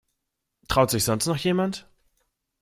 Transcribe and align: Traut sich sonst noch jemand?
Traut 0.67 0.89
sich 0.89 1.03
sonst 1.03 1.27
noch 1.27 1.37
jemand? 1.37 1.87